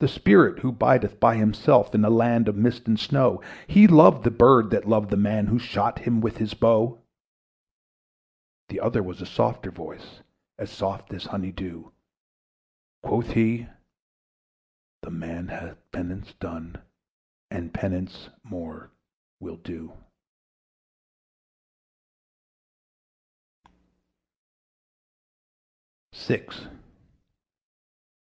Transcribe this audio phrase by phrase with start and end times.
[0.00, 4.22] "The spirit who bideth by himself In the land of mist and snow, He loved
[4.22, 7.00] the bird that loved the man Who shot him with his bow."
[8.68, 10.20] The other was a softer voice,
[10.58, 11.90] As soft as honey dew:
[13.02, 13.66] Quoth he,
[15.00, 16.82] "The man hath penance done,
[17.50, 18.90] And penance more
[19.40, 20.00] will do." PART
[26.12, 26.66] THE SIXTH.